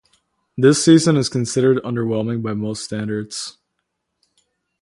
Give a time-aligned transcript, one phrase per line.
[0.57, 3.59] This season is considered underwhelming by most standards.